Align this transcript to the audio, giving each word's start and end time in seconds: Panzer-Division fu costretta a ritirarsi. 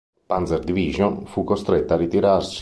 Panzer-Division 0.27 1.27
fu 1.27 1.43
costretta 1.43 1.93
a 1.93 1.97
ritirarsi. 1.97 2.59